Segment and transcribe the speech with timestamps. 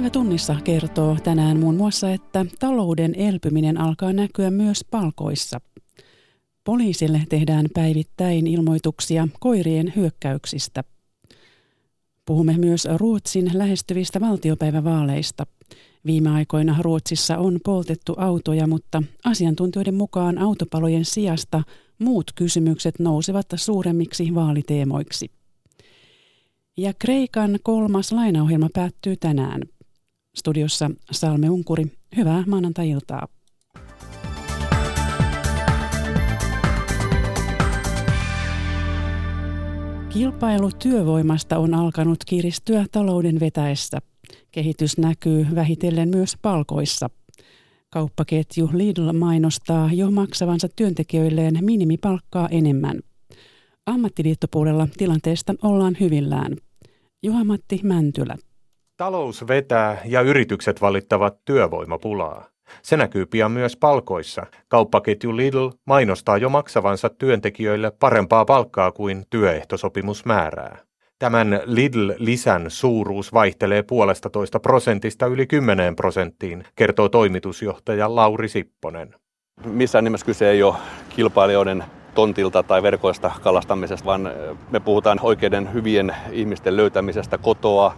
[0.00, 5.60] Päivä tunnissa kertoo tänään muun muassa, että talouden elpyminen alkaa näkyä myös palkoissa.
[6.64, 10.84] Poliisille tehdään päivittäin ilmoituksia koirien hyökkäyksistä.
[12.26, 15.46] Puhumme myös Ruotsin lähestyvistä valtiopäivävaaleista.
[16.06, 21.62] Viime aikoina Ruotsissa on poltettu autoja, mutta asiantuntijoiden mukaan autopalojen sijasta
[21.98, 25.30] muut kysymykset nousevat suuremmiksi vaaliteemoiksi.
[26.76, 29.62] Ja Kreikan kolmas lainaohjelma päättyy tänään.
[30.36, 31.84] Studiossa Salme Unkuri.
[32.16, 33.28] Hyvää maanantai-iltaa.
[40.08, 43.98] Kilpailu työvoimasta on alkanut kiristyä talouden vetäessä.
[44.52, 47.10] Kehitys näkyy vähitellen myös palkoissa.
[47.90, 53.00] Kauppaketju Lidl mainostaa jo maksavansa työntekijöilleen minimipalkkaa enemmän.
[53.86, 56.56] Ammattiliittopuolella tilanteesta ollaan hyvillään.
[57.22, 58.36] Juha-Matti Mäntylä.
[59.00, 62.46] Talous vetää ja yritykset valittavat työvoimapulaa.
[62.82, 64.46] Se näkyy pian myös palkoissa.
[64.68, 70.78] Kauppaketju Lidl mainostaa jo maksavansa työntekijöille parempaa palkkaa kuin työehtosopimus määrää.
[71.18, 79.14] Tämän Lidl-lisän suuruus vaihtelee puolesta toista prosentista yli 10 prosenttiin, kertoo toimitusjohtaja Lauri Sipponen.
[79.64, 80.74] Missään nimessä kyse ei ole
[81.08, 81.84] kilpailijoiden
[82.14, 84.30] tontilta tai verkoista kalastamisesta, vaan
[84.70, 87.94] me puhutaan oikeiden hyvien ihmisten löytämisestä kotoa,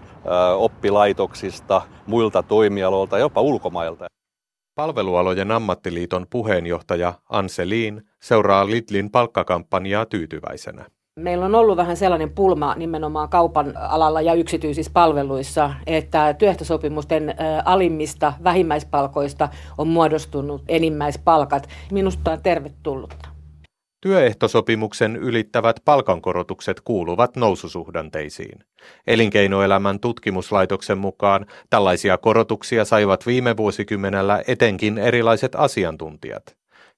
[0.57, 4.07] oppilaitoksista, muilta toimialoilta, jopa ulkomailta.
[4.75, 10.85] Palvelualojen ammattiliiton puheenjohtaja Anseliin seuraa Lidlin palkkakampanjaa tyytyväisenä.
[11.21, 18.33] Meillä on ollut vähän sellainen pulma nimenomaan kaupan alalla ja yksityisissä palveluissa, että työehtosopimusten alimmista
[18.45, 21.69] vähimmäispalkoista on muodostunut enimmäispalkat.
[21.91, 23.32] Minusta on tervetullutta.
[24.03, 28.58] Työehtosopimuksen ylittävät palkankorotukset kuuluvat noususuhdanteisiin.
[29.06, 36.57] Elinkeinoelämän tutkimuslaitoksen mukaan tällaisia korotuksia saivat viime vuosikymmenellä etenkin erilaiset asiantuntijat.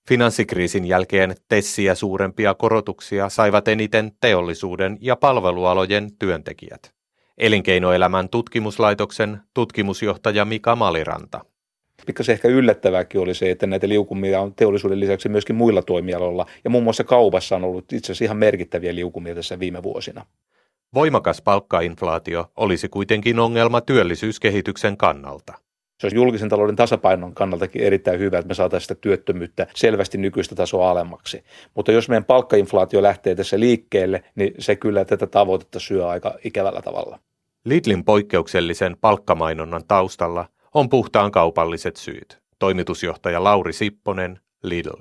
[0.09, 6.95] Finanssikriisin jälkeen tessiä suurempia korotuksia saivat eniten teollisuuden ja palvelualojen työntekijät.
[7.39, 11.41] Elinkeinoelämän tutkimuslaitoksen tutkimusjohtaja Mika Maliranta
[12.07, 16.47] pikkasen ehkä yllättävääkin oli se, että näitä liukumia on teollisuuden lisäksi myöskin muilla toimialoilla.
[16.65, 20.27] Ja muun muassa kaupassa on ollut itse asiassa ihan merkittäviä liukumia tässä viime vuosina.
[20.95, 25.53] Voimakas palkkainflaatio olisi kuitenkin ongelma työllisyyskehityksen kannalta.
[26.01, 30.55] Se olisi julkisen talouden tasapainon kannaltakin erittäin hyvä, että me saataisiin sitä työttömyyttä selvästi nykyistä
[30.55, 31.45] tasoa alemmaksi.
[31.75, 36.83] Mutta jos meidän palkkainflaatio lähtee tässä liikkeelle, niin se kyllä tätä tavoitetta syö aika ikävällä
[36.83, 37.19] tavalla.
[37.65, 42.39] Lidlin poikkeuksellisen palkkamainonnan taustalla on puhtaan kaupalliset syyt.
[42.59, 44.97] Toimitusjohtaja Lauri Sipponen, Lidl.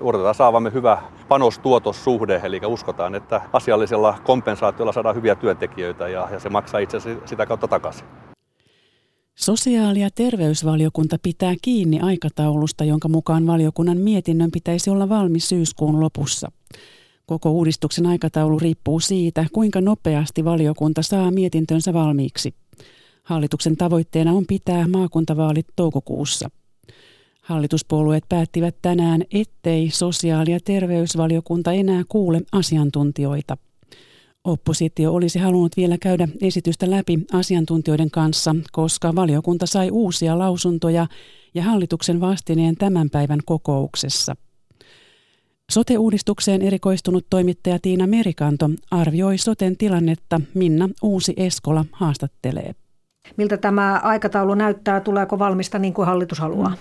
[0.00, 6.48] Odotetaan saavamme hyvä panostuotossuhde, eli uskotaan, että asiallisella kompensaatiolla saadaan hyviä työntekijöitä ja, ja se
[6.48, 8.06] maksaa itse sitä kautta takaisin.
[9.34, 16.52] Sosiaali- ja terveysvaliokunta pitää kiinni aikataulusta, jonka mukaan valiokunnan mietinnön pitäisi olla valmis syyskuun lopussa.
[17.26, 22.54] Koko uudistuksen aikataulu riippuu siitä, kuinka nopeasti valiokunta saa mietintönsä valmiiksi.
[23.28, 26.48] Hallituksen tavoitteena on pitää maakuntavaalit toukokuussa.
[27.42, 33.56] Hallituspuolueet päättivät tänään, ettei sosiaali- ja terveysvaliokunta enää kuule asiantuntijoita.
[34.44, 41.06] Oppositio olisi halunnut vielä käydä esitystä läpi asiantuntijoiden kanssa, koska valiokunta sai uusia lausuntoja
[41.54, 44.36] ja hallituksen vastineen tämän päivän kokouksessa.
[45.70, 50.40] Sote-uudistukseen erikoistunut toimittaja Tiina Merikanto arvioi soten tilannetta.
[50.54, 52.74] Minna Uusi Eskola haastattelee.
[53.36, 55.00] Miltä tämä aikataulu näyttää?
[55.00, 56.72] Tuleeko valmista niin kuin hallitus haluaa?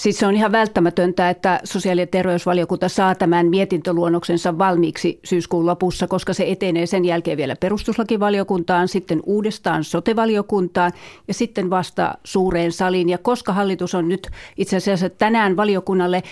[0.00, 6.06] Siis se on ihan välttämätöntä, että sosiaali- ja terveysvaliokunta saa tämän mietintöluonnoksensa valmiiksi syyskuun lopussa,
[6.06, 10.92] koska se etenee sen jälkeen vielä perustuslakivaliokuntaan, sitten uudestaan sotevaliokuntaan
[11.28, 13.08] ja sitten vasta suureen saliin.
[13.08, 16.22] Ja koska hallitus on nyt itse asiassa tänään valiokunnalle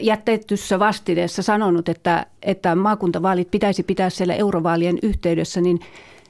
[0.00, 5.80] jätettyssä vastineessa sanonut, että, että maakuntavaalit pitäisi pitää siellä eurovaalien yhteydessä, niin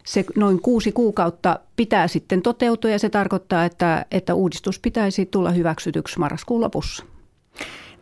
[0.05, 5.51] se noin kuusi kuukautta pitää sitten toteutua ja se tarkoittaa, että, että uudistus pitäisi tulla
[5.51, 7.05] hyväksytyksi marraskuun lopussa.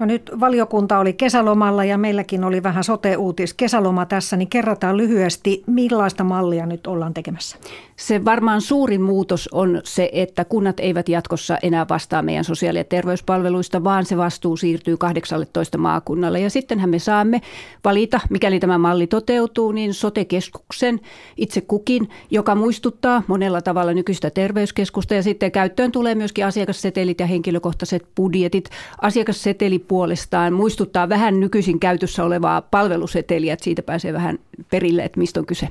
[0.01, 5.63] No nyt valiokunta oli kesälomalla ja meilläkin oli vähän sote-uutis kesäloma tässä, niin kerrataan lyhyesti,
[5.67, 7.57] millaista mallia nyt ollaan tekemässä?
[7.97, 12.85] Se varmaan suurin muutos on se, että kunnat eivät jatkossa enää vastaa meidän sosiaali- ja
[12.85, 16.41] terveyspalveluista, vaan se vastuu siirtyy 18 maakunnalle.
[16.41, 17.41] Ja sittenhän me saamme
[17.85, 21.01] valita, mikäli tämä malli toteutuu, niin sote-keskuksen
[21.37, 25.15] itse kukin, joka muistuttaa monella tavalla nykyistä terveyskeskusta.
[25.15, 28.71] Ja sitten käyttöön tulee myöskin asiakassetelit ja henkilökohtaiset budjetit.
[29.03, 34.39] Asiakasseteli puolestaan muistuttaa vähän nykyisin käytössä olevaa palveluseteliä, että siitä pääsee vähän
[34.71, 35.69] perille, että mistä on kyse.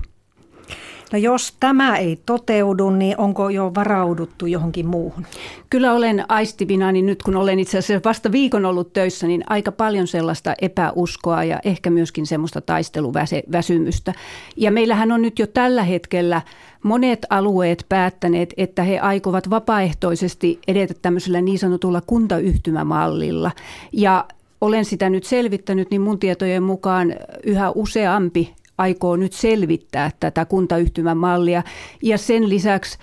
[1.12, 5.26] No jos tämä ei toteudu, niin onko jo varauduttu johonkin muuhun?
[5.70, 9.72] Kyllä olen aistivina, niin nyt kun olen itse asiassa vasta viikon ollut töissä, niin aika
[9.72, 14.14] paljon sellaista epäuskoa ja ehkä myöskin semmoista taisteluväsymystä.
[14.58, 16.42] Ja meillähän on nyt jo tällä hetkellä
[16.84, 23.52] monet alueet päättäneet, että he aikovat vapaaehtoisesti edetä tämmöisellä niin sanotulla kuntayhtymämallilla.
[23.94, 24.26] Ja
[24.62, 31.18] olen sitä nyt selvittänyt, niin mun tietojen mukaan yhä useampi aikoo nyt selvittää tätä kuntayhtymän
[31.18, 31.64] mallia.
[32.04, 32.98] Ja sen lisäksi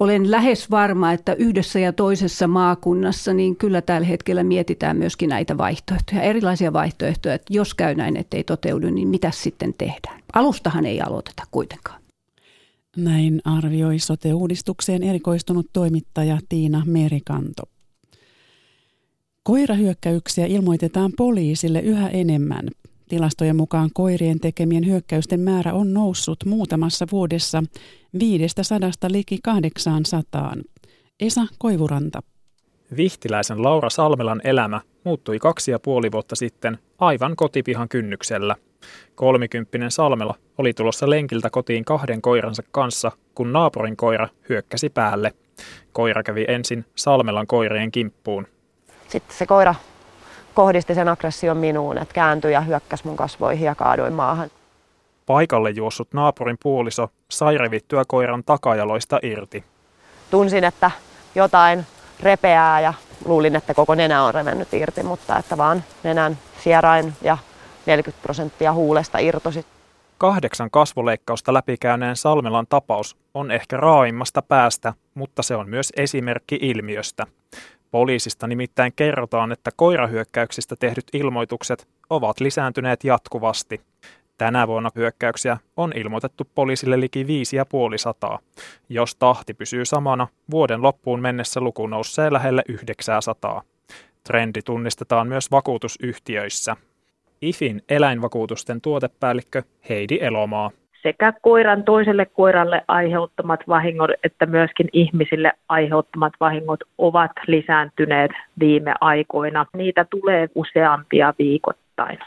[0.00, 5.58] olen lähes varma, että yhdessä ja toisessa maakunnassa niin kyllä tällä hetkellä mietitään myöskin näitä
[5.58, 10.20] vaihtoehtoja, erilaisia vaihtoehtoja, että jos käy näin, ettei toteudu, niin mitä sitten tehdään.
[10.32, 12.00] Alustahan ei aloiteta kuitenkaan.
[12.96, 17.62] Näin arvioi sote-uudistukseen erikoistunut toimittaja Tiina Merikanto.
[19.42, 22.68] Koirahyökkäyksiä ilmoitetaan poliisille yhä enemmän.
[23.08, 27.62] Tilastojen mukaan koirien tekemien hyökkäysten määrä on noussut muutamassa vuodessa
[28.18, 28.78] 500
[29.08, 30.54] liki 800.
[31.20, 32.22] Esa Koivuranta.
[32.96, 38.56] Vihtiläisen Laura Salmelan elämä muuttui kaksi ja puoli vuotta sitten aivan kotipihan kynnyksellä.
[39.14, 45.32] Kolmikymppinen Salmela oli tulossa lenkiltä kotiin kahden koiransa kanssa, kun naapurin koira hyökkäsi päälle.
[45.92, 48.46] Koira kävi ensin Salmelan koirien kimppuun.
[49.08, 49.74] Sitten se koira
[50.54, 54.50] kohdisti sen aggression minuun, että kääntyi ja hyökkäsi mun kasvoihin ja kaaduin maahan.
[55.26, 59.64] Paikalle juossut naapurin puoliso sai revittyä koiran takajaloista irti.
[60.30, 60.90] Tunsin, että
[61.34, 61.86] jotain
[62.20, 67.38] repeää ja luulin, että koko nenä on revennyt irti, mutta että vaan nenän sierain ja
[67.86, 69.66] 40 prosenttia huulesta irtosi.
[70.18, 77.26] Kahdeksan kasvoleikkausta läpikäyneen Salmelan tapaus on ehkä raaimmasta päästä, mutta se on myös esimerkki ilmiöstä.
[77.94, 83.80] Poliisista nimittäin kerrotaan, että koirahyökkäyksistä tehdyt ilmoitukset ovat lisääntyneet jatkuvasti.
[84.38, 88.38] Tänä vuonna hyökkäyksiä on ilmoitettu poliisille liki 550.
[88.88, 93.62] Jos tahti pysyy samana, vuoden loppuun mennessä luku nousee lähelle 900.
[94.24, 96.76] Trendi tunnistetaan myös vakuutusyhtiöissä.
[97.40, 100.70] IFin eläinvakuutusten tuotepäällikkö Heidi Elomaa
[101.04, 108.30] sekä koiran toiselle koiralle aiheuttamat vahingot että myöskin ihmisille aiheuttamat vahingot ovat lisääntyneet
[108.60, 109.66] viime aikoina.
[109.76, 112.18] Niitä tulee useampia viikoittain.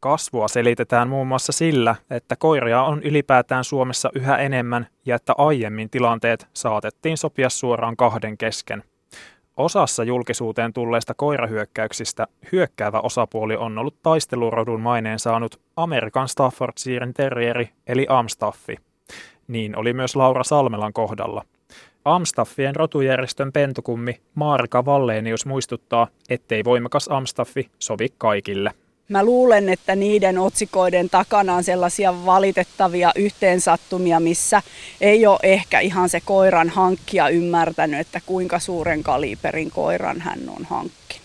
[0.00, 5.90] Kasvua selitetään muun muassa sillä, että koiria on ylipäätään Suomessa yhä enemmän ja että aiemmin
[5.90, 8.82] tilanteet saatettiin sopia suoraan kahden kesken.
[9.56, 18.06] Osassa julkisuuteen tulleista koirahyökkäyksistä hyökkäävä osapuoli on ollut taistelurodun maineen saanut Amerikan Staffordshire Terrieri eli
[18.08, 18.76] Amstaffi.
[19.48, 21.44] Niin oli myös Laura Salmelan kohdalla.
[22.04, 28.70] Amstaffien rotujärjestön pentukummi Maarika Valleenius muistuttaa, ettei voimakas Amstaffi sovi kaikille.
[29.08, 34.62] Mä luulen, että niiden otsikoiden takana on sellaisia valitettavia yhteensattumia, missä
[35.00, 40.64] ei ole ehkä ihan se koiran hankkija ymmärtänyt, että kuinka suuren kaliberin koiran hän on
[40.64, 41.24] hankkinut.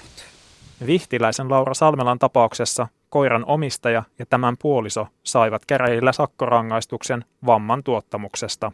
[0.85, 8.71] Vihtiläisen Laura Salmelan tapauksessa koiran omistaja ja tämän puoliso saivat käräjillä sakkorangaistuksen vamman tuottamuksesta.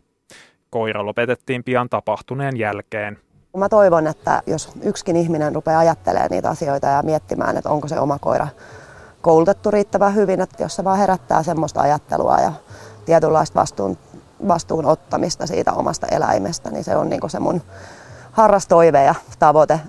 [0.69, 3.17] Koira lopetettiin pian tapahtuneen jälkeen.
[3.57, 7.99] Mä toivon, että jos yksikin ihminen rupeaa ajattelemaan niitä asioita ja miettimään, että onko se
[7.99, 8.47] oma koira
[9.25, 12.51] koulutettu riittävän hyvin, että jos se vaan herättää semmoista ajattelua ja
[13.05, 13.97] tietynlaista vastuun,
[14.47, 17.61] vastuun ottamista siitä omasta eläimestä, niin se on niin se mun
[18.31, 19.79] harrastoive ja tavoite.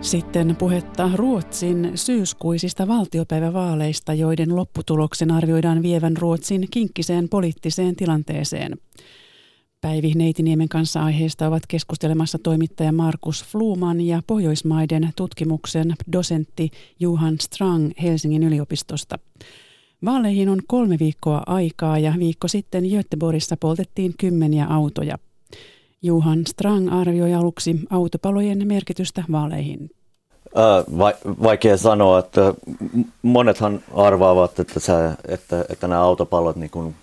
[0.00, 8.72] Sitten puhetta Ruotsin syyskuisista valtiopäivävaaleista, joiden lopputuloksen arvioidaan vievän Ruotsin kinkkiseen poliittiseen tilanteeseen.
[9.86, 17.90] Päivi Neitiniemen kanssa aiheesta ovat keskustelemassa toimittaja Markus Fluman ja Pohjoismaiden tutkimuksen dosentti Juhan Strang
[18.02, 19.18] Helsingin yliopistosta.
[20.04, 25.18] Vaaleihin on kolme viikkoa aikaa ja viikko sitten Göteborgissa poltettiin kymmeniä autoja.
[26.02, 29.90] Juhan Strang arvioi aluksi autopalojen merkitystä vaaleihin.
[30.98, 32.54] Va- vaikea sanoa, että
[33.22, 34.92] monethan arvaavat, että, se,
[35.28, 36.94] että, että nämä autopalot niin kuin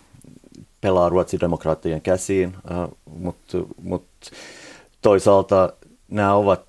[0.84, 4.06] pelaa ruotsidemokraattien käsiin, äh, mutta mut
[5.02, 5.74] toisaalta
[6.12, 6.62] nämä ovat,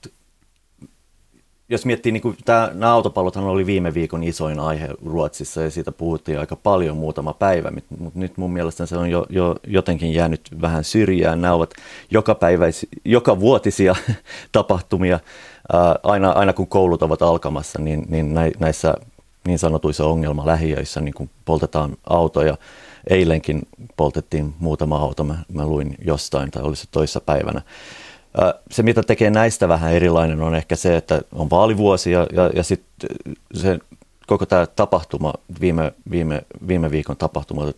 [1.69, 5.93] jos miettii, niin kuin tämä, nämä autopallothan oli viime viikon isoin aihe Ruotsissa ja siitä
[5.93, 10.41] puhuttiin aika paljon muutama päivä, mutta nyt mun mielestä se on jo, jo jotenkin jäänyt
[10.61, 11.41] vähän syrjään.
[11.41, 11.75] Nämä ovat
[12.11, 13.95] joka, päiväisi, joka vuotisia
[14.53, 15.15] tapahtumia.
[15.75, 18.95] Äh, aina, aina kun koulut ovat alkamassa, niin, niin näissä
[19.47, 22.57] niin sanotuissa ongelmalähiöissä niin kun poltetaan autoja
[23.11, 23.63] eilenkin
[23.97, 27.63] poltettiin muutama auto, mä, mä luin jostain, tai olisi toissa päivänä.
[28.71, 32.63] Se, mitä tekee näistä vähän erilainen, on ehkä se, että on vaalivuosi ja, ja, ja
[32.63, 33.11] sitten
[33.55, 33.79] se
[34.27, 37.73] koko tämä tapahtuma, viime, viime, viime viikon tapahtuma,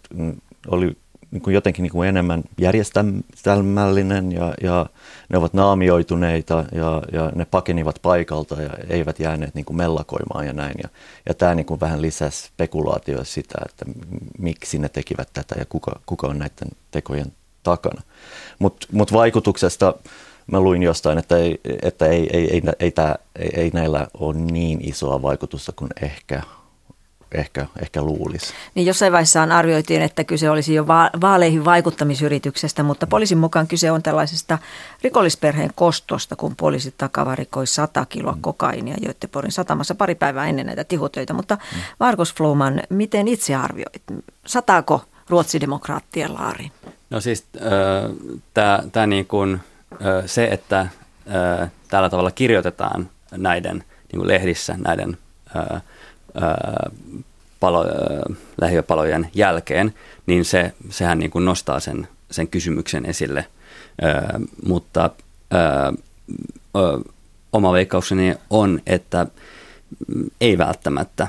[0.68, 0.96] oli
[1.36, 4.86] niin kuin jotenkin niin kuin enemmän järjestelmällinen ja, ja
[5.28, 10.52] ne ovat naamioituneita ja, ja ne pakenivat paikalta ja eivät jääneet niin kuin mellakoimaan ja
[10.52, 10.74] näin.
[10.82, 10.88] Ja,
[11.28, 13.84] ja tämä niin kuin vähän lisäsi spekulaatioa sitä, että
[14.38, 18.02] miksi ne tekivät tätä ja kuka, kuka on näiden tekojen takana.
[18.58, 19.94] Mutta mut vaikutuksesta
[20.46, 24.34] mä luin jostain, että, ei, että ei, ei, ei, ei, tää, ei, ei näillä ole
[24.34, 26.42] niin isoa vaikutusta kuin ehkä
[27.32, 28.54] ehkä, ehkä luulisi.
[28.74, 33.90] Niin jossain vaiheessa arvioitiin, että kyse olisi jo va- vaaleihin vaikuttamisyrityksestä, mutta poliisin mukaan kyse
[33.90, 34.58] on tällaisesta
[35.02, 38.40] rikollisperheen kostosta, kun poliisit takavarikoi 100 kiloa mm.
[38.40, 41.32] kokainia Göteborgin satamassa pari päivää ennen näitä tihutöitä.
[41.32, 41.80] Mutta mm.
[42.00, 44.02] Markus Fluman, miten itse arvioit?
[44.46, 46.72] Sataako ruotsidemokraattien laariin?
[47.10, 49.60] No siis äh, tämä niin kuin,
[49.92, 55.18] äh, se, että äh, tällä tavalla kirjoitetaan näiden niin kuin lehdissä näiden
[55.56, 55.82] äh,
[57.60, 57.84] palo,
[58.60, 59.94] lähiöpalojen jälkeen,
[60.26, 63.46] niin se, sehän niin kuin nostaa sen, sen kysymyksen esille.
[64.66, 65.10] mutta
[67.52, 69.26] oma veikkaukseni on, että
[70.40, 71.28] ei välttämättä.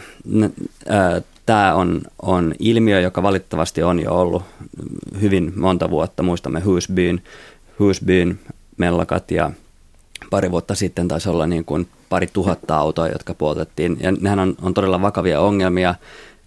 [1.46, 4.44] Tämä on, on ilmiö, joka valitettavasti on jo ollut
[5.22, 6.24] hyvin monta vuotta.
[6.24, 7.22] Muistamme Husbyn,
[7.80, 8.40] Husbyn
[8.78, 9.52] mellakat ja
[10.30, 13.98] pari vuotta sitten taisi olla niin kuin pari tuhatta autoa, jotka poltettiin.
[14.00, 15.96] Ja nehän on, on todella vakavia ongelmia,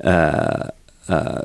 [0.04, 0.68] ää,
[1.10, 1.42] ää,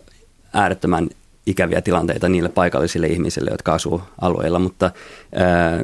[0.53, 1.09] äärettömän
[1.45, 4.91] ikäviä tilanteita niille paikallisille ihmisille, jotka asuu alueilla, mutta
[5.35, 5.83] ää,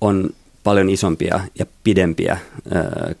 [0.00, 0.30] on
[0.64, 2.38] paljon isompia ja pidempiä
[2.74, 3.12] ää,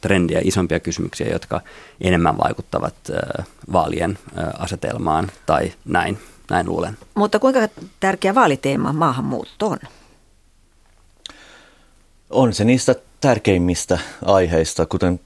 [0.00, 1.60] trendiä, isompia kysymyksiä, jotka
[2.00, 6.18] enemmän vaikuttavat ää, vaalien ää, asetelmaan tai näin,
[6.50, 6.98] näin luulen.
[7.14, 7.60] Mutta kuinka
[8.00, 9.78] tärkeä vaaliteema maahanmuutto on?
[12.32, 15.20] On se niistä tärkeimmistä aiheista, kuten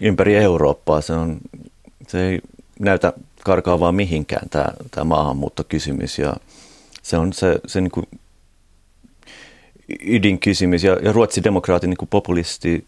[0.00, 1.00] ympäri Eurooppaa.
[1.00, 1.38] Se, on,
[2.08, 2.40] se ei
[2.78, 3.12] näytä
[3.44, 6.36] karkaavaa mihinkään tämä, tämä maahanmuuttokysymys ja
[7.02, 8.06] se on se, se niin kuin
[10.06, 12.84] ydinkysymys ja, ja ruotsidemokraatit niin populisti,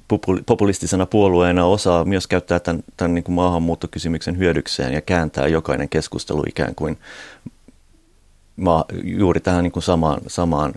[0.46, 6.42] populistisena puolueena osaa myös käyttää tämän, tämän niin kuin maahanmuuttokysymyksen hyödykseen ja kääntää jokainen keskustelu
[6.48, 6.98] ikään kuin
[8.56, 10.74] maa, juuri tähän niin kuin samaan, samaan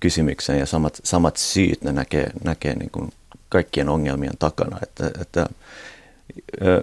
[0.00, 3.12] kysymykseen ja samat, samat syyt ne näkee, näkee niin kuin
[3.48, 4.78] kaikkien ongelmien takana.
[4.82, 5.46] Että, että,
[6.62, 6.82] ö,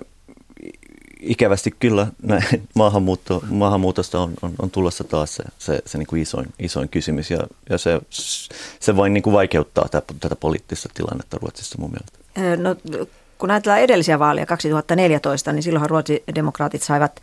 [1.19, 6.21] ikävästi kyllä näin, maahanmuutto, maahanmuutosta on, on, on tulossa taas se, se, se niin kuin
[6.21, 8.01] isoin, isoin kysymys ja, ja se,
[8.79, 12.19] se vain niin kuin vaikeuttaa tätä, tätä poliittista tilannetta Ruotsissa mun mielestä.
[12.63, 12.75] No,
[13.37, 17.21] kun ajatellaan edellisiä vaaleja 2014, niin silloinhan ruotsidemokraatit saivat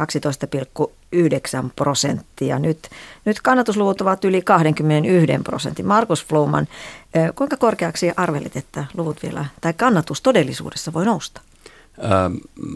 [0.00, 2.58] 12,9 prosenttia.
[2.58, 2.88] Nyt,
[3.24, 5.86] nyt kannatusluvut ovat yli 21 prosentin.
[5.86, 6.68] Markus Fluman,
[7.34, 11.40] kuinka korkeaksi arvelit, että luvut vielä, tai kannatus todellisuudessa voi nousta?
[12.04, 12.10] Öö,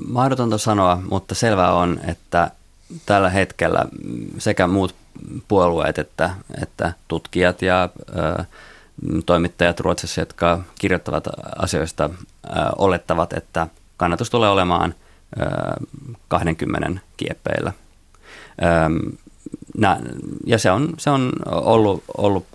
[0.09, 2.51] mahdotonta sanoa, mutta selvää on, että
[3.07, 3.85] tällä hetkellä
[4.39, 4.95] sekä muut
[5.49, 6.31] puolueet että,
[6.63, 8.45] että tutkijat ja ö,
[9.27, 11.25] toimittajat Ruotsissa, jotka kirjoittavat
[11.57, 12.11] asioista,
[12.79, 13.67] olettavat, että
[13.97, 14.95] kannatus tulee olemaan–
[16.29, 17.73] 20 kieppeillä.
[20.47, 22.47] Ja se on, se on ollut, ollut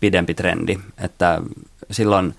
[0.00, 1.40] pidempi trendi, että
[1.90, 2.34] silloin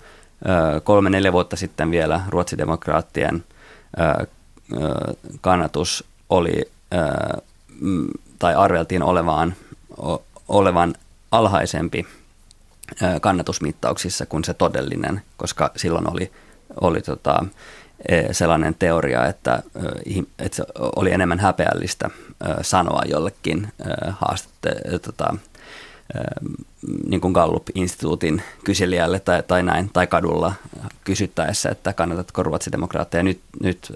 [0.84, 3.44] kolme-neljä vuotta sitten vielä ruotsidemokraattien
[5.40, 6.70] kannatus oli,
[8.38, 9.54] tai arveltiin olevaan,
[10.48, 10.94] olevan
[11.30, 12.06] alhaisempi
[13.20, 16.32] kannatusmittauksissa kuin se todellinen, koska silloin oli,
[16.80, 17.44] oli tota,
[18.32, 19.62] sellainen teoria, että,
[20.38, 20.64] että se
[20.96, 22.10] oli enemmän häpeällistä
[22.62, 23.68] sanoa jollekin
[24.10, 25.36] haastatte, tota,
[27.06, 30.52] niin kuin Gallup-instituutin kyselijälle tai, tai näin, tai kadulla
[31.04, 33.22] kysyttäessä, että kannatatko ruotsidemokraatteja.
[33.22, 33.92] Nyt, nyt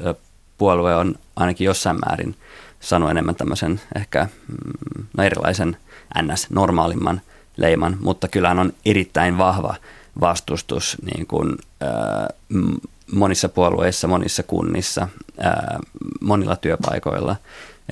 [0.58, 2.36] puolue on ainakin jossain määrin
[2.80, 5.76] sanonut enemmän tämmöisen ehkä mm, no erilaisen
[6.18, 7.20] NS-normaalimman
[7.56, 9.74] leiman, mutta kyllähän on erittäin vahva
[10.20, 12.68] vastustus niin kuin, äh,
[13.12, 15.08] monissa puolueissa, monissa kunnissa,
[15.38, 15.78] ää,
[16.20, 17.36] monilla työpaikoilla,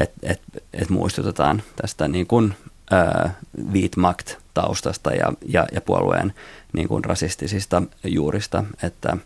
[0.00, 0.40] että et,
[0.73, 2.54] et muistutetaan tästä niin kuin,
[2.90, 3.35] ää,
[3.73, 6.35] Viitmakt-taustasta ja, ja, ja puolueen
[6.73, 8.64] niin kuin rasistisista juurista.
[8.83, 9.16] Että,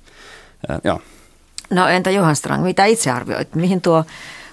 [0.69, 1.00] ää, joo.
[1.71, 3.55] No entä Johan Strang, mitä itse arvioit?
[3.55, 4.05] Mihin tuo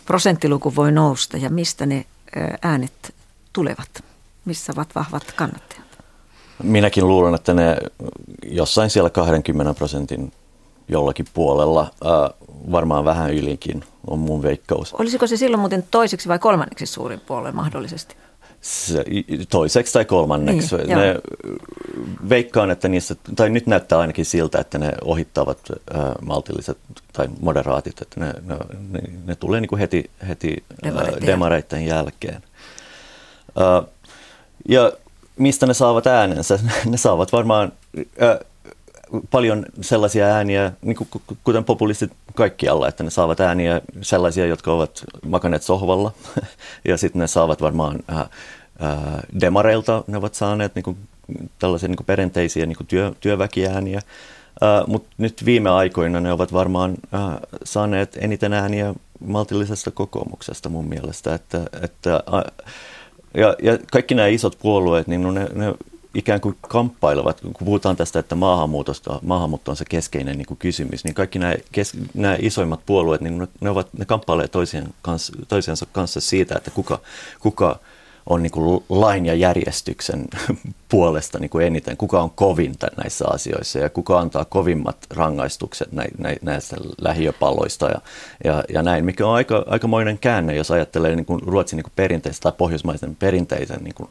[0.06, 2.06] prosenttiluku voi nousta ja mistä ne
[2.62, 3.16] äänet
[3.54, 4.04] tulevat?
[4.46, 5.84] Missä ovat vahvat kannattajat?
[6.64, 7.78] Minäkin luulen, että ne
[8.46, 10.32] jossain siellä 20 prosentin
[10.88, 14.94] jollakin puolella, äh, varmaan vähän ylikin on mun veikkaus.
[14.94, 18.16] Olisiko se silloin muuten toiseksi vai kolmanneksi suurin puolue mahdollisesti?
[18.62, 19.06] Se,
[19.50, 20.76] toiseksi tai kolmanneksi.
[20.76, 21.16] Niin, ne,
[22.30, 26.78] veikkaan, että niissä, tai nyt näyttää ainakin siltä, että ne ohittavat äh, maltilliset
[27.14, 28.58] tai moderaatit, että ne, ne,
[28.90, 30.94] ne, ne tulee niin kuin heti, heti äh,
[31.26, 32.44] demareiden jälkeen.
[33.62, 33.90] Äh,
[34.70, 34.92] ja
[35.38, 36.60] mistä ne saavat äänensä?
[36.86, 38.40] Ne saavat varmaan äh,
[39.32, 41.08] paljon sellaisia ääniä, niin kuin,
[41.44, 46.12] kuten populistit kaikkialla, että ne saavat ääniä sellaisia, jotka ovat makaneet sohvalla,
[46.88, 48.28] ja sitten ne saavat varmaan äh, äh,
[49.42, 50.98] demareilta, ne ovat saaneet niin kuin,
[51.60, 53.98] tällaisia niin kuin perinteisiä niin kuin työ, työväkiääniä,
[54.64, 57.22] äh, mutta nyt viime aikoina ne ovat varmaan äh,
[57.64, 58.94] saaneet eniten ääniä
[59.26, 62.68] maltillisesta kokoomuksesta mun mielestä, että, että äh,
[63.34, 65.74] ja, ja kaikki nämä isot puolueet, niin ne, ne
[66.14, 71.04] ikään kuin kamppailevat, kun puhutaan tästä, että maahanmuutosta, maahanmuutto on se keskeinen niin kuin kysymys,
[71.04, 75.86] niin kaikki nämä, kes, nämä isoimmat puolueet, niin ne, ovat, ne kamppailevat toisien kanssa, toisiensa
[75.92, 77.00] kanssa siitä, että kuka,
[77.40, 77.80] kuka
[78.30, 80.26] on niin kuin lain ja järjestyksen
[80.90, 85.90] puolesta niin kuin eniten, kuka on kovinta näissä asioissa ja kuka antaa kovimmat rangaistukset
[86.42, 88.02] näistä lähiöpalloista ja,
[88.44, 91.94] ja, ja näin, mikä on aika, aikamoinen käänne, jos ajattelee niin kuin Ruotsin niin kuin
[91.96, 94.10] perinteistä tai pohjoismaisen perinteisen niin kuin,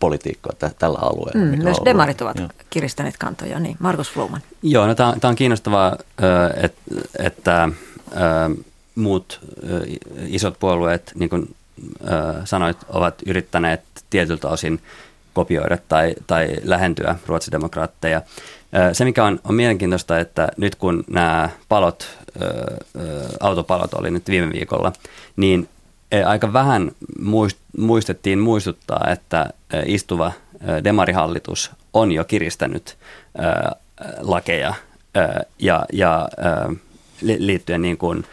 [0.00, 1.56] politiikkaa tä, tällä alueella.
[1.56, 2.48] Mm, myös demarit ovat Joo.
[2.70, 4.40] kiristäneet kantoja, niin Markus Fluman.
[4.62, 5.96] Joo, no tämä on kiinnostavaa,
[6.62, 6.80] että,
[7.18, 7.68] että
[8.94, 9.40] muut
[10.26, 11.54] isot puolueet, niin kuin
[12.44, 14.80] sanoit, ovat yrittäneet tietyltä osin
[15.34, 18.22] kopioida tai, tai lähentyä ruotsidemokraatteja.
[18.92, 22.18] Se, mikä on, on mielenkiintoista, että nyt kun nämä palot,
[23.40, 24.92] autopalot oli nyt viime viikolla,
[25.36, 25.68] niin
[26.26, 26.92] aika vähän
[27.78, 29.50] muistettiin muistuttaa, että
[29.86, 30.32] istuva
[30.84, 32.98] demarihallitus on jo kiristänyt
[34.20, 34.74] lakeja
[35.58, 36.28] ja, ja
[37.22, 38.24] liittyen niin kuin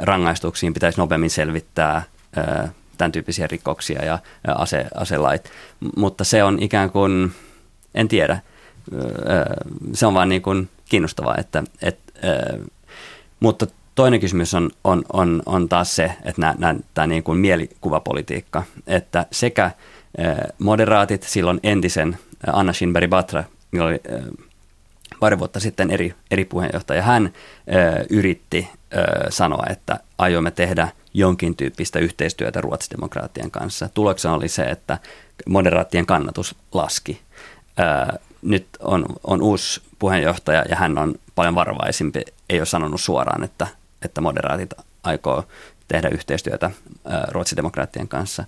[0.00, 2.02] rangaistuksiin pitäisi nopeammin selvittää
[2.98, 5.50] tämän tyyppisiä rikoksia ja ase, aselait.
[5.96, 7.32] Mutta se on ikään kuin,
[7.94, 8.40] en tiedä,
[9.92, 11.98] se on vaan niin kuin kiinnostavaa, että, et,
[13.40, 13.66] mutta
[14.00, 16.54] Toinen kysymys on, on, on, on taas se, että
[16.94, 19.70] tämä niin kuin mielikuvapolitiikka, että sekä
[20.58, 22.18] moderaatit, silloin entisen
[22.52, 23.44] Anna Shinberi Batra,
[23.80, 24.00] oli
[25.20, 27.32] pari vuotta sitten eri, eri puheenjohtaja, hän
[28.10, 28.68] yritti
[29.28, 33.88] sanoa, että aiomme tehdä jonkin tyyppistä yhteistyötä ruotsidemokraattien kanssa.
[33.94, 34.98] Tuloksena oli se, että
[35.48, 37.20] moderaattien kannatus laski.
[38.42, 43.66] Nyt on, on uusi puheenjohtaja ja hän on paljon varovaisimpi, ei ole sanonut suoraan, että
[44.04, 44.70] että moderaatit
[45.02, 45.44] aikoo
[45.88, 46.70] tehdä yhteistyötä
[47.30, 48.44] ruotsidemokraattien kanssa.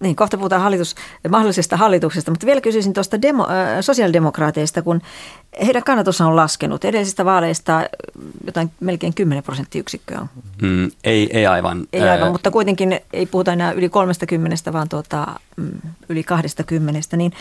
[0.00, 0.94] Niin, kohta puhutaan hallitus,
[1.28, 3.48] mahdollisesta hallituksesta, mutta vielä kysyisin tuosta demo, äh,
[3.80, 5.00] sosiaalidemokraateista, kun
[5.66, 6.84] heidän kannatus on laskenut.
[6.84, 7.88] Edellisistä vaaleista
[8.46, 10.28] jotain melkein 10 prosenttiyksikköä on.
[10.62, 11.86] Mm, ei, ei aivan.
[11.92, 15.70] Ei aivan, äh, mutta kuitenkin ei puhuta enää yli 30, vaan tuota, mm,
[16.08, 17.16] yli 20.
[17.16, 17.32] Niin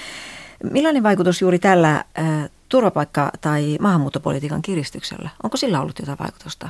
[0.72, 5.30] millainen vaikutus juuri tällä äh, turvapaikka- tai maahanmuuttopolitiikan kiristyksellä?
[5.44, 6.70] Onko sillä ollut jotain vaikutusta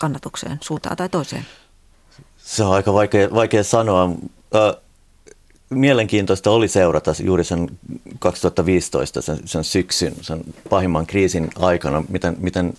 [0.00, 1.46] kannatukseen suuntaan tai toiseen?
[2.36, 4.10] Se on aika vaikea, vaikea sanoa.
[5.70, 7.68] Mielenkiintoista oli seurata juuri sen
[8.18, 12.74] 2015, sen, sen syksyn, sen pahimman kriisin aikana, miten, miten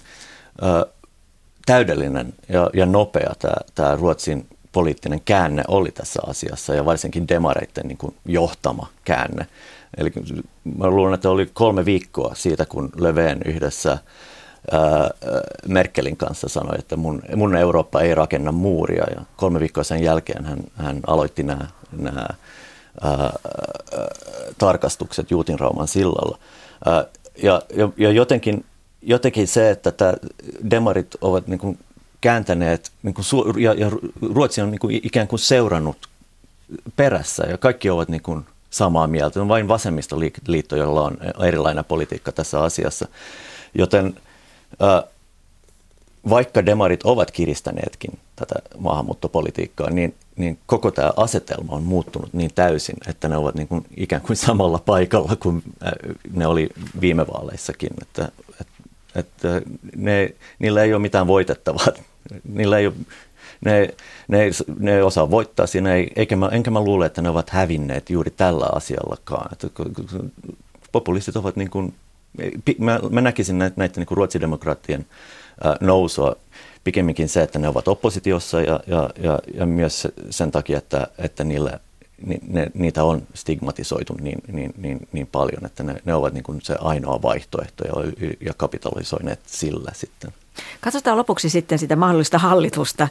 [1.65, 7.87] täydellinen ja, ja nopea tämä, tämä Ruotsin poliittinen käänne oli tässä asiassa ja varsinkin demareiden
[7.87, 9.47] niin kuin johtama käänne.
[9.97, 10.11] Eli
[10.77, 13.97] mä luulen, että oli kolme viikkoa siitä, kun Löfven yhdessä
[15.67, 19.03] Merkelin kanssa sanoi, että mun, mun Eurooppa ei rakenna muuria.
[19.15, 22.25] Ja kolme viikkoa sen jälkeen hän, hän aloitti nämä, nämä
[23.01, 23.33] ää,
[24.57, 26.37] tarkastukset Juutinrauman sillalla.
[26.85, 27.05] Ää,
[27.43, 28.65] ja, ja, ja jotenkin,
[29.01, 30.13] jotenkin se, että tämä
[30.71, 31.79] demarit ovat niin kuin
[32.21, 33.25] kääntäneet, niin kuin,
[33.63, 33.91] ja, ja
[34.33, 35.97] Ruotsi on niin kuin ikään kuin seurannut
[36.95, 39.41] perässä ja kaikki ovat niin kuin samaa mieltä.
[39.41, 43.07] On vain vasemmistoliitto, jolla on erilainen politiikka tässä asiassa.
[43.73, 44.15] Joten
[46.29, 52.95] vaikka demarit ovat kiristäneetkin tätä maahanmuuttopolitiikkaa, niin, niin koko tämä asetelma on muuttunut niin täysin,
[53.07, 55.63] että ne ovat niin kuin ikään kuin samalla paikalla kuin
[56.33, 56.69] ne oli
[57.01, 57.89] viime vaaleissakin.
[58.01, 58.31] Että,
[59.15, 59.61] että,
[59.95, 61.87] ne, niillä ei ole mitään voitettavaa.
[62.53, 62.95] Niillä ei ole,
[63.65, 63.93] ne,
[64.27, 68.09] ne, ne ei osaa voittaa siinä, eikä mä, enkä mä luule, että ne ovat hävinneet
[68.09, 69.49] juuri tällä asiallakaan.
[69.51, 69.67] Että
[70.91, 71.93] populistit ovat niin kuin
[72.77, 75.05] mä, mä näkisin näitä, näitä niin ruotsidemokraattien
[75.81, 76.35] nousua
[76.83, 81.43] pikemminkin se, että ne ovat oppositiossa ja, ja, ja, ja myös sen takia, että, että
[81.43, 81.79] niille,
[82.25, 86.43] ni, ne, niitä on stigmatisoitu niin, niin, niin, niin paljon, että ne, ne ovat niin
[86.43, 87.93] kuin se ainoa vaihtoehto ja,
[88.45, 90.33] ja kapitalisoineet sillä sitten.
[90.81, 93.07] Katsotaan lopuksi sitten sitä mahdollista hallitusta,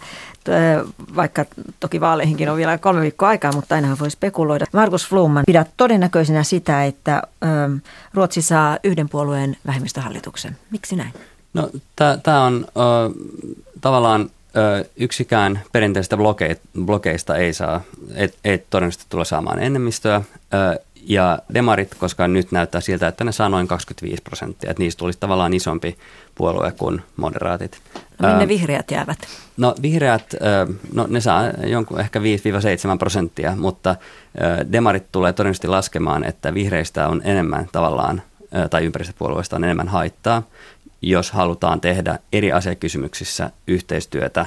[1.16, 1.44] vaikka
[1.80, 4.66] toki vaaleihinkin on vielä kolme viikkoa aikaa, mutta aina voi spekuloida.
[4.72, 7.22] Markus Flumman, pidät todennäköisenä sitä, että
[8.14, 10.56] Ruotsi saa yhden puolueen vähemmistöhallituksen.
[10.70, 11.12] Miksi näin?
[11.54, 11.70] No
[12.22, 13.14] tämä on äh,
[13.80, 14.30] tavallaan
[14.96, 16.16] yksikään perinteisistä
[16.84, 17.80] blokeista ei, saa,
[18.14, 20.22] ei, ei todennäköisesti tule saamaan enemmistöä.
[21.04, 25.18] Ja demarit, koska nyt näyttää siltä, että ne saa noin 25 prosenttia, että niistä tulisi
[25.20, 25.98] tavallaan isompi
[26.34, 27.80] puolue kuin moderaatit.
[28.22, 29.18] No minne vihreät jäävät?
[29.56, 30.34] No vihreät,
[30.94, 32.22] no ne saa jonkun ehkä 5-7
[32.98, 33.96] prosenttia, mutta
[34.72, 38.22] demarit tulee todennäköisesti laskemaan, että vihreistä on enemmän tavallaan,
[38.70, 40.42] tai ympäristöpuolueista on enemmän haittaa
[41.02, 44.46] jos halutaan tehdä eri asiakysymyksissä yhteistyötä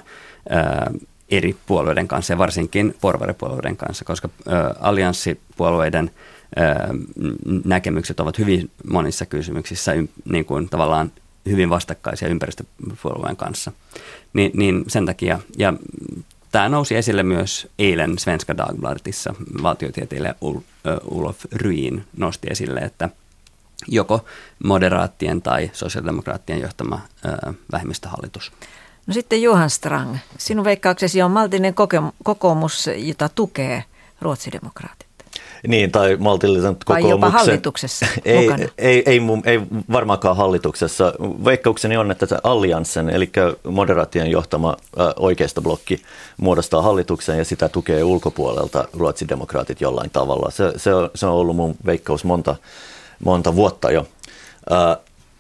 [1.30, 4.30] eri puolueiden kanssa ja varsinkin porvaripuolueiden kanssa, koska
[4.80, 6.12] allianssipuolueiden
[7.66, 9.92] näkemykset ovat hyvin monissa kysymyksissä
[10.26, 11.12] niin kuin tavallaan
[11.46, 13.72] hyvin vastakkaisia ympäristöpuolueen kanssa.
[14.34, 15.74] Ni, niin sen takia, ja
[16.52, 20.36] tämä nousi esille myös eilen Svenska Dagbladetissa, valtiotieteilijä
[21.04, 23.10] Ulof Ryin nosti esille, että–
[23.88, 24.26] joko
[24.64, 27.02] moderaattien tai sosiaalidemokraattien johtama
[27.72, 28.52] vähemmistöhallitus.
[29.08, 31.74] No sitten Johan Strang, sinun veikkauksesi on maltillinen
[32.24, 33.84] kokoomus, jota tukee
[34.22, 35.13] ruotsidemokraatit.
[35.68, 37.22] Niin, tai maltillisen kokoomuksen.
[37.22, 38.64] Vai jopa hallituksessa ei, mukana?
[38.64, 41.14] Ei, ei, ei, ei varmaankaan hallituksessa.
[41.46, 43.32] Veikkaukseni on, että Allianssen, eli
[43.70, 44.78] moderaattien johtama
[45.20, 46.02] oikeistoblokki,
[46.38, 50.52] muodostaa hallituksen ja sitä tukee ulkopuolelta ruotsidemokraatit jollain tavalla.
[50.52, 52.56] Se, se, on, se on ollut mun veikkaus monta,
[53.26, 54.08] monta vuotta jo.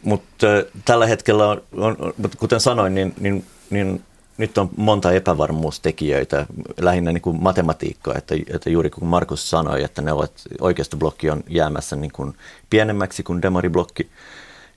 [0.03, 0.47] Mutta
[0.85, 1.97] tällä hetkellä, on, on,
[2.37, 4.03] kuten sanoin, niin, niin, niin
[4.37, 6.45] nyt on monta epävarmuustekijöitä,
[6.79, 11.43] lähinnä niin kuin matematiikkaa, että, että juuri kun Markus sanoi, että ne ovat, oikeistoblokki on
[11.49, 12.33] jäämässä niin kuin
[12.69, 14.09] pienemmäksi kuin demariblokki,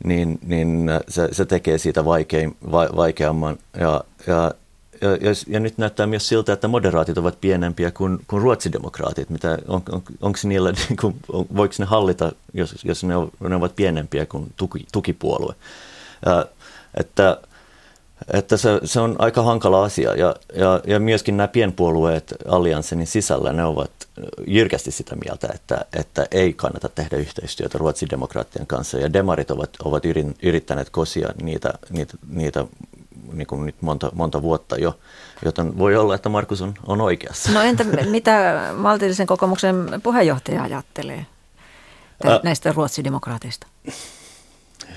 [0.04, 3.58] niin, niin se, se tekee siitä vaikein, va, vaikeamman.
[3.80, 4.54] Ja, ja
[5.00, 9.30] ja, ja, ja nyt näyttää myös siltä, että moderaatit ovat pienempiä kuin, kuin ruotsidemokraatit.
[9.30, 13.30] Mitä, on, on, onko niillä, niin kuin, on, voiko ne hallita, jos, jos ne, on,
[13.40, 15.54] ne ovat pienempiä kuin tuki, tukipuolue?
[16.26, 16.46] Ja,
[16.94, 17.38] että
[18.33, 23.52] että se, se on aika hankala asia ja, ja, ja myöskin nämä pienpuolueet allianssenin sisällä,
[23.52, 23.90] ne ovat
[24.46, 29.70] jyrkästi sitä mieltä, että, että ei kannata tehdä yhteistyötä Ruotsin demokraattien kanssa ja demarit ovat,
[29.85, 30.02] ovat
[30.42, 32.64] yrittäneet kosia niitä, niitä, niitä
[33.33, 34.98] niin kuin nyt monta, monta vuotta jo,
[35.44, 37.52] joten voi olla, että Markus on, on oikeassa.
[37.52, 41.26] No entä mitä maltillisen kokoomuksen puheenjohtaja ajattelee
[42.42, 43.66] näistä ruotsidemokraateista?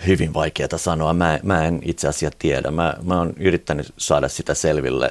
[0.07, 1.13] Hyvin vaikeaa sanoa.
[1.13, 2.71] Mä, mä en itse asiassa tiedä.
[2.71, 5.09] Mä, mä oon yrittänyt saada sitä selville.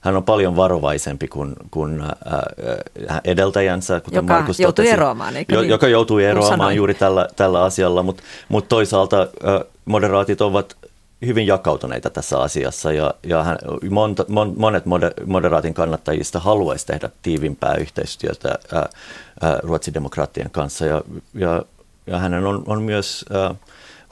[0.00, 2.02] Hän on paljon varovaisempi kuin, kuin
[3.24, 5.70] edeltäjänsä, kuten joka Markus joutui totesi, eroamaan, eikö jo, niin?
[5.70, 9.28] Joka joutui eroamaan juuri tällä, tällä asialla, mutta mut toisaalta
[9.84, 10.76] moderaatit ovat
[11.26, 13.58] hyvin jakautuneita tässä asiassa ja, ja hän,
[13.90, 14.84] monta, mon, monet
[15.26, 18.88] moderaatin kannattajista haluaisi tehdä tiivimpää yhteistyötä ää,
[19.40, 21.02] ää, ruotsidemokraattien kanssa ja,
[21.34, 21.62] ja,
[22.06, 23.54] ja hänen on, on myös ää,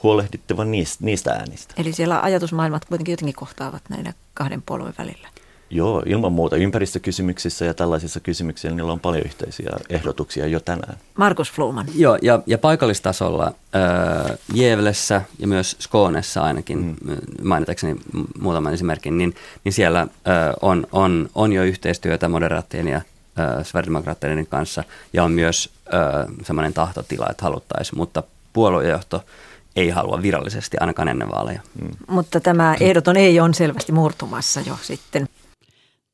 [0.03, 1.73] huolehdittava niistä, niistä äänistä.
[1.77, 5.27] Eli siellä ajatusmaailmat kuitenkin jotenkin kohtaavat näiden kahden puolueen välillä.
[5.69, 10.97] Joo, ilman muuta ympäristökysymyksissä ja tällaisissa kysymyksissä niillä on paljon yhteisiä ehdotuksia jo tänään.
[11.17, 11.85] Markus Fluman.
[11.95, 17.17] Joo, ja, ja paikallistasolla äh, Jevlessä ja myös Skoonessa ainakin, mm.
[17.41, 17.95] mainitakseni
[18.39, 20.07] muutaman esimerkin, niin, niin siellä äh,
[20.61, 26.73] on, on, on jo yhteistyötä moderaattien ja äh, sverigedemokraatteiden kanssa ja on myös äh, sellainen
[26.73, 29.23] tahtotila, että haluttaisiin, mutta puoluejohto
[29.75, 31.61] ei halua virallisesti ainakaan ennen vaaleja.
[31.81, 31.89] Mm.
[32.07, 35.27] Mutta tämä ehdoton ei on selvästi murtumassa jo sitten.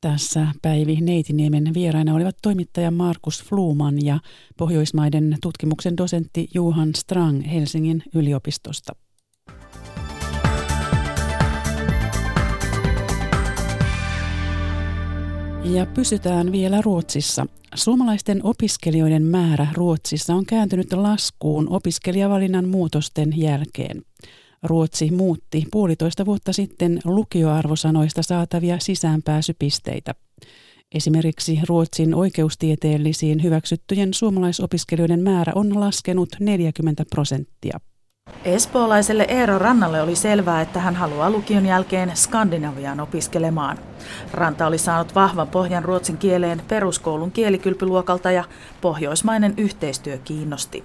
[0.00, 4.18] Tässä Päivi Neitiniemen vieraina olivat toimittaja Markus Fluman ja
[4.56, 8.92] Pohjoismaiden tutkimuksen dosentti Johan Strang Helsingin yliopistosta.
[15.64, 17.46] Ja pysytään vielä Ruotsissa.
[17.74, 24.02] Suomalaisten opiskelijoiden määrä Ruotsissa on kääntynyt laskuun opiskelijavalinnan muutosten jälkeen.
[24.62, 30.14] Ruotsi muutti puolitoista vuotta sitten lukioarvosanoista saatavia sisäänpääsypisteitä.
[30.94, 37.80] Esimerkiksi Ruotsin oikeustieteellisiin hyväksyttyjen suomalaisopiskelijoiden määrä on laskenut 40 prosenttia.
[38.44, 43.78] Espoolaiselle Eero Rannalle oli selvää, että hän haluaa lukion jälkeen Skandinaviaan opiskelemaan.
[44.32, 48.44] Ranta oli saanut vahvan pohjan ruotsin kieleen peruskoulun kielikylpyluokalta ja
[48.80, 50.84] pohjoismainen yhteistyö kiinnosti.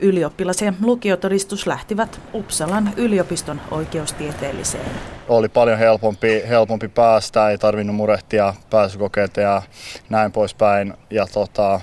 [0.00, 4.90] Ylioppilas- ja lukiotodistus lähtivät Uppsalan yliopiston oikeustieteelliseen.
[5.28, 9.62] Oli paljon helpompi, helpompi päästä, ei tarvinnut murehtia pääsykokeita ja
[10.10, 10.94] näin poispäin.
[11.10, 11.80] Ja tota,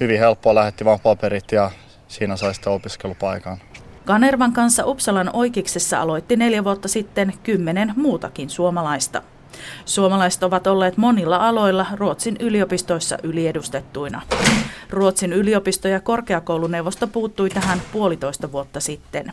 [0.00, 1.70] hyvin helppoa lähetti vain paperit ja
[2.08, 3.58] siinä sai sitten opiskelupaikan.
[4.06, 9.22] Kanervan kanssa Uppsalan oikeiksessa aloitti neljä vuotta sitten kymmenen muutakin suomalaista.
[9.84, 14.22] Suomalaiset ovat olleet monilla aloilla Ruotsin yliopistoissa yliedustettuina.
[14.90, 19.32] Ruotsin yliopisto- ja korkeakouluneuvosto puuttui tähän puolitoista vuotta sitten.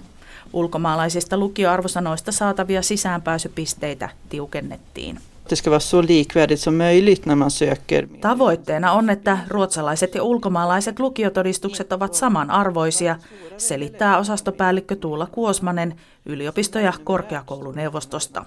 [0.54, 5.20] Ulkomaalaisista lukioarvosanoista saatavia sisäänpääsypisteitä tiukennettiin.
[5.50, 8.08] Det ska vara så likvärdigt som möjligt när man söker.
[8.22, 13.16] Tavoitteena on, että ruotsalaiset ja ulkomaalaiset lukiotodistukset ovat samanarvoisia,
[13.58, 18.46] selittää osastopäällikkö Tuula Kuosmanen yliopisto- ja korkeakouluneuvostosta.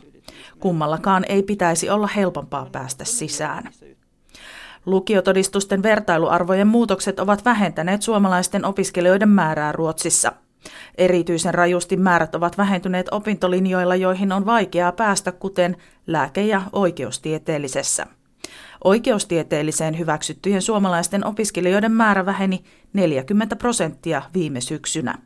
[0.60, 3.70] Kummallakaan ei pitäisi olla helpompaa päästä sisään.
[4.86, 10.32] Lukiotodistusten vertailuarvojen muutokset ovat vähentäneet suomalaisten opiskelijoiden määrää Ruotsissa–
[10.98, 15.76] Erityisen rajusti määrät ovat vähentyneet opintolinjoilla, joihin on vaikeaa päästä, kuten
[16.06, 18.06] lääke- ja oikeustieteellisessä.
[18.84, 25.18] Oikeustieteelliseen hyväksyttyjen suomalaisten opiskelijoiden määrä väheni 40 prosenttia viime syksynä.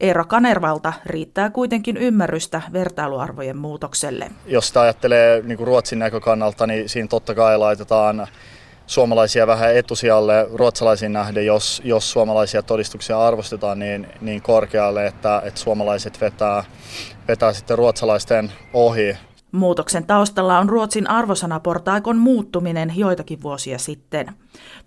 [0.00, 4.30] Eero Kanervalta riittää kuitenkin ymmärrystä vertailuarvojen muutokselle.
[4.46, 8.26] Jos sitä ajattelee niin kuin Ruotsin näkökannalta, niin siinä totta kai laitetaan
[8.90, 15.60] suomalaisia vähän etusijalle ruotsalaisiin nähden, jos, jos suomalaisia todistuksia arvostetaan niin, niin korkealle, että, että
[15.60, 16.64] suomalaiset vetää,
[17.28, 19.16] vetää sitten ruotsalaisten ohi.
[19.52, 24.32] Muutoksen taustalla on Ruotsin arvosanaportaikon muuttuminen joitakin vuosia sitten.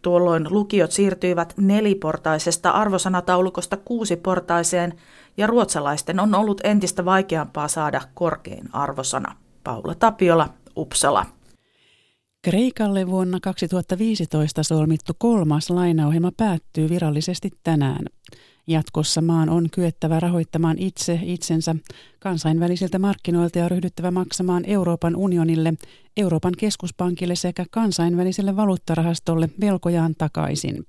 [0.02, 4.94] Tuolloin lukiot siirtyivät neliportaisesta arvosanataulukosta kuusiportaiseen
[5.38, 9.36] ja ruotsalaisten on ollut entistä vaikeampaa saada korkein arvosana.
[9.64, 11.26] Paula Tapiola, Uppsala.
[12.44, 18.06] Kreikalle vuonna 2015 solmittu kolmas lainaohjelma päättyy virallisesti tänään.
[18.68, 21.76] Jatkossa maan on kyettävä rahoittamaan itse itsensä
[22.20, 25.74] kansainvälisiltä markkinoilta ja ryhdyttävä maksamaan Euroopan unionille,
[26.18, 30.84] Euroopan keskuspankille sekä kansainväliselle valuuttarahastolle velkojaan takaisin.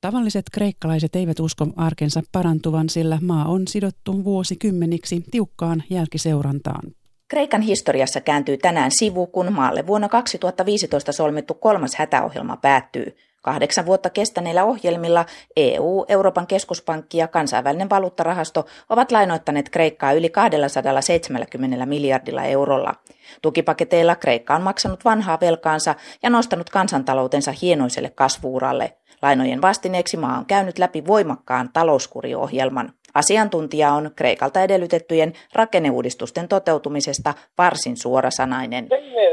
[0.00, 6.99] Tavalliset kreikkalaiset eivät usko arkensa parantuvan, sillä maa on sidottu vuosikymmeniksi tiukkaan jälkiseurantaan.
[7.30, 13.16] Kreikan historiassa kääntyy tänään sivu, kun maalle vuonna 2015 solmittu kolmas hätäohjelma päättyy.
[13.42, 21.86] Kahdeksan vuotta kestäneillä ohjelmilla EU, Euroopan keskuspankki ja kansainvälinen valuuttarahasto ovat lainoittaneet Kreikkaa yli 270
[21.86, 22.94] miljardilla eurolla.
[23.42, 28.96] Tukipaketeilla Kreikka on maksanut vanhaa velkaansa ja nostanut kansantaloutensa hienoiselle kasvuuralle.
[29.22, 32.92] Lainojen vastineeksi maa on käynyt läpi voimakkaan talouskuriohjelman.
[33.13, 38.87] Asiantuntija on Kreikalta edellytettyjen rakenneuudistusten toteutumisesta varsin suorasanainen.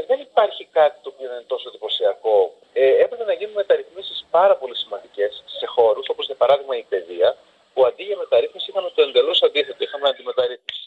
[0.07, 2.53] Δεν υπάρχει κάτι το οποίο είναι τόσο εντυπωσιακό.
[2.73, 7.29] Ε, έπρεπε να γίνουν μεταρρυθμίσεις πάρα πολύ σημαντικές σε χώρους όπως για παράδειγμα η παιδεία
[7.73, 10.83] που αντί για μεταρρύθμιση είχαμε το εντελώς αντίθετο, είχαμε αντιμεταρρύθμιση.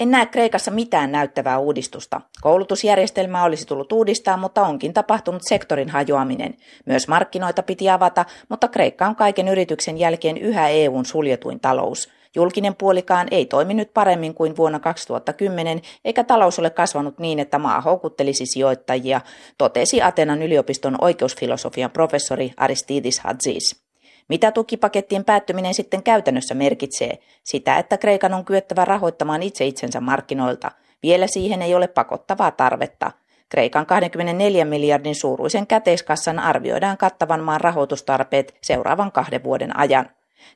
[0.00, 2.20] En näe Kreikassa mitään näyttävää uudistusta.
[2.40, 6.54] Koulutusjärjestelmää olisi tullut uudistaa, mutta onkin tapahtunut sektorin hajoaminen.
[6.86, 12.08] Myös markkinoita piti avata, mutta Kreikka on kaiken yrityksen jälkeen yhä EUn suljetuin talous.
[12.35, 17.59] Julkinen puolikaan ei toimi nyt paremmin kuin vuonna 2010, eikä talous ole kasvanut niin, että
[17.59, 19.21] maa houkuttelisi sijoittajia,
[19.57, 23.83] totesi Atenan yliopiston oikeusfilosofian professori Aristidis Hadzis.
[24.29, 27.19] Mitä tukipakettien päättyminen sitten käytännössä merkitsee?
[27.43, 30.71] Sitä, että Kreikan on kyettävä rahoittamaan itse itsensä markkinoilta.
[31.03, 33.11] Vielä siihen ei ole pakottavaa tarvetta.
[33.49, 40.09] Kreikan 24 miljardin suuruisen käteiskassan arvioidaan kattavan maan rahoitustarpeet seuraavan kahden vuoden ajan.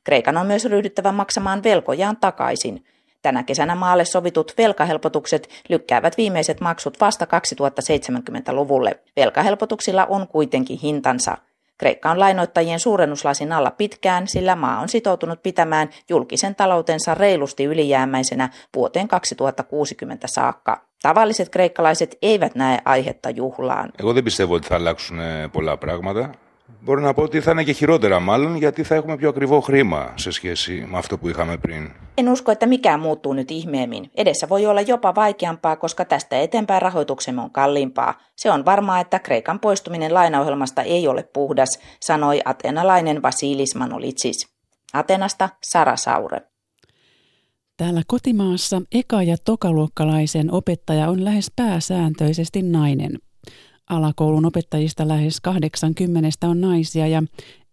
[0.05, 2.85] Kreikan on myös ryhdyttävä maksamaan velkojaan takaisin.
[3.23, 9.01] Tänä kesänä maalle sovitut velkahelpotukset lykkäävät viimeiset maksut vasta 2070-luvulle.
[9.16, 11.37] Velkahelpotuksilla on kuitenkin hintansa.
[11.79, 18.49] Kreikka on lainoittajien suurennuslasin alla pitkään, sillä maa on sitoutunut pitämään julkisen taloutensa reilusti ylijäämäisenä
[18.77, 20.85] vuoteen 2060 saakka.
[21.03, 23.93] Tavalliset kreikkalaiset eivät näe aihetta juhlaan.
[23.99, 25.19] Εγώ δεν πιστεύω ότι θα αλλάξουν
[25.53, 26.44] πολλά πράγματα.
[26.81, 30.12] Μπορώ να πω ότι θα είναι και χειρότερα μάλλον γιατί θα έχουμε πιο ακριβό χρήμα
[30.16, 31.90] σε σχέση με αυτό που είχαμε πριν.
[32.21, 34.11] En usko, että mikään muuttuu nyt ihmeemmin.
[34.14, 38.14] Edessä voi olla jopa vaikeampaa, koska tästä eteenpäin rahoituksemme on kalliimpaa.
[38.37, 44.49] Se on varmaa, että Kreikan poistuminen lainaohjelmasta ei ole puhdas, sanoi atenalainen Vasilis Manolitsis.
[44.93, 46.40] Atenasta Sara Saure.
[47.77, 53.19] Täällä kotimaassa eka- ja tokaluokkalaisen opettaja on lähes pääsääntöisesti nainen.
[53.89, 57.24] Alakoulun opettajista lähes 80 on naisia ja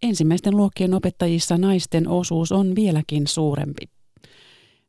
[0.03, 3.85] ensimmäisten luokkien opettajissa naisten osuus on vieläkin suurempi.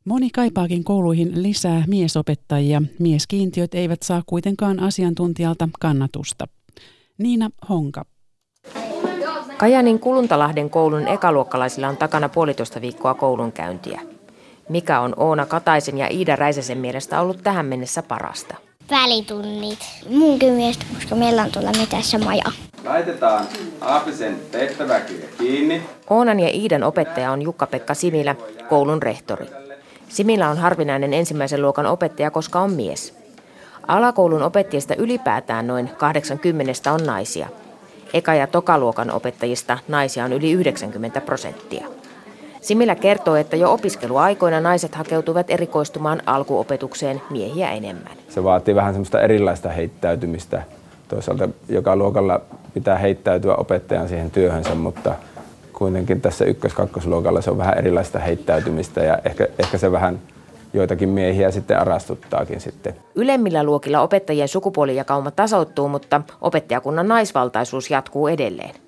[0.05, 2.81] Moni kaipaakin kouluihin lisää miesopettajia.
[2.99, 6.47] Mieskiintiöt eivät saa kuitenkaan asiantuntijalta kannatusta.
[7.17, 8.05] Niina Honka.
[9.57, 14.01] Kajanin Kuluntalahden koulun ekaluokkalaisilla on takana puolitoista viikkoa koulunkäyntiä.
[14.69, 18.64] Mikä on Oona Kataisen ja Iida Räisäsen mielestä ollut tähän mennessä parasta?
[18.89, 19.79] Välitunnit.
[20.09, 22.43] Munkin mielestä, koska meillä on tuolla metässä maja.
[22.83, 23.45] Laitetaan
[23.81, 25.81] Aapisen tehtäväkirja kiinni.
[26.09, 28.35] Oonan ja Iidan opettaja on Jukka-Pekka Similä,
[28.69, 29.45] koulun rehtori.
[30.09, 33.13] Similä on harvinainen ensimmäisen luokan opettaja, koska on mies.
[33.87, 37.47] Alakoulun opettajista ylipäätään noin 80 on naisia.
[38.13, 41.87] Eka- ja tokaluokan opettajista naisia on yli 90 prosenttia.
[42.65, 48.17] Similä kertoo, että jo opiskeluaikoina naiset hakeutuvat erikoistumaan alkuopetukseen miehiä enemmän.
[48.29, 50.63] Se vaatii vähän semmoista erilaista heittäytymistä.
[51.07, 52.41] Toisaalta joka luokalla
[52.73, 55.15] pitää heittäytyä opettajan siihen työhönsä, mutta
[55.73, 60.19] kuitenkin tässä ykkös-kakkosluokalla se on vähän erilaista heittäytymistä ja ehkä, ehkä se vähän
[60.73, 62.95] joitakin miehiä sitten arastuttaakin sitten.
[63.15, 68.84] Ylemmillä luokilla opettajien sukupuolijakauma tasoittuu, mutta opettajakunnan naisvaltaisuus jatkuu edelleen.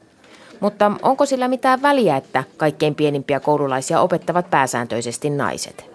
[0.60, 5.86] Mutta onko sillä mitään väliä, että kaikkein pienimpiä koululaisia opettavat pääsääntöisesti naiset?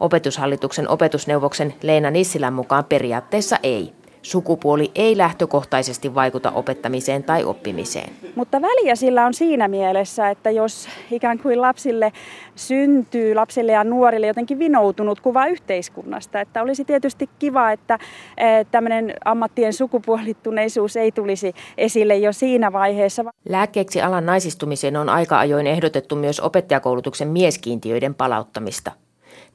[0.00, 3.92] Opetushallituksen opetusneuvoksen Leena Nissilän mukaan periaatteessa ei.
[4.26, 8.10] Sukupuoli ei lähtökohtaisesti vaikuta opettamiseen tai oppimiseen.
[8.34, 12.12] Mutta väliä sillä on siinä mielessä, että jos ikään kuin lapsille
[12.54, 17.98] syntyy, lapsille ja nuorille jotenkin vinoutunut kuva yhteiskunnasta, että olisi tietysti kiva, että
[18.36, 23.24] eh, tämmöinen ammattien sukupuolittuneisuus ei tulisi esille jo siinä vaiheessa.
[23.48, 28.92] Lääkkeeksi alan naisistumiseen on aika ajoin ehdotettu myös opettajakoulutuksen mieskiintiöiden palauttamista.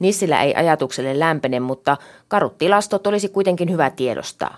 [0.02, 4.58] Nissillä ei ajatukselle lämpene, mutta karut tilastot olisi kuitenkin hyvä tiedostaa.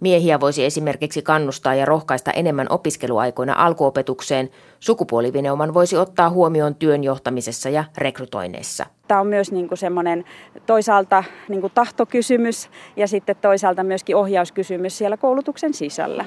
[0.00, 4.50] Miehiä voisi esimerkiksi kannustaa ja rohkaista enemmän opiskeluaikoina alkuopetukseen.
[4.80, 8.86] Sukupuolivineuman voisi ottaa huomioon työn johtamisessa ja rekrytoinneissa.
[9.08, 10.24] Tämä on myös niin kuin semmoinen
[10.66, 16.24] toisaalta niin kuin tahtokysymys ja sitten toisaalta myöskin ohjauskysymys siellä koulutuksen sisällä.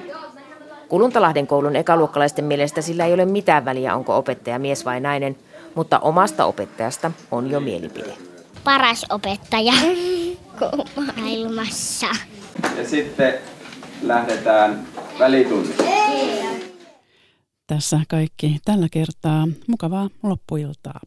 [0.88, 5.36] Kuluntalahden koulun ekaluokkalaisten mielestä sillä ei ole mitään väliä, onko opettaja mies vai nainen,
[5.74, 8.27] mutta omasta opettajasta on jo mielipide
[8.64, 9.72] paras opettaja
[11.16, 12.06] maailmassa.
[12.76, 13.34] Ja sitten
[14.02, 14.86] lähdetään
[15.18, 15.84] välitunnille.
[17.66, 19.48] Tässä kaikki tällä kertaa.
[19.66, 21.00] Mukavaa loppuiltaa.